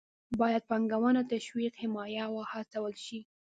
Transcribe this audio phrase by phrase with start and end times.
[0.39, 3.19] باید پانګونه تشویق، حمایه او وهڅول شي.